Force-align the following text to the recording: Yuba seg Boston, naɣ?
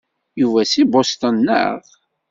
Yuba 0.41 0.61
seg 0.65 0.87
Boston, 0.93 1.35
naɣ? 1.45 1.73